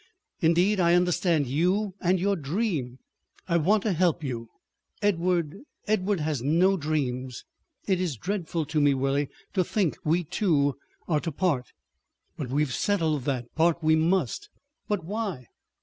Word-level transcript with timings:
Indeed 0.39 0.79
I 0.79 0.95
understand 0.95 1.45
you 1.45 1.93
and 2.01 2.19
your 2.19 2.35
dream. 2.35 2.97
I 3.47 3.57
want 3.57 3.83
to 3.83 3.93
help 3.93 4.23
you. 4.23 4.47
Edward—Edward 5.03 6.19
has 6.21 6.41
no 6.41 6.75
dreams.... 6.75 7.45
It 7.85 8.01
is 8.01 8.17
dreadful 8.17 8.65
to 8.65 8.81
me, 8.81 8.95
Willie, 8.95 9.29
to 9.53 9.63
think 9.63 9.97
we 10.03 10.23
two 10.23 10.75
are 11.07 11.19
to 11.19 11.31
part." 11.31 11.67
"But 12.35 12.49
we 12.49 12.63
have 12.63 12.73
settled 12.73 13.25
that—part 13.25 13.83
we 13.83 13.95
must." 13.95 14.49
"But 14.87 15.05
_why? 15.05 15.45